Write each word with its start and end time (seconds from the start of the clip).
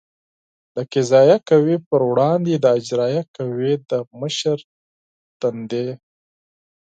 د 0.75 0.77
قضایه 0.93 1.37
قوې 1.49 1.77
پر 1.89 2.01
وړاندې 2.11 2.53
د 2.57 2.65
اجرایه 2.79 3.23
قوې 3.35 3.73
د 3.89 3.91
مشر 4.19 4.57
دندې 5.41 5.87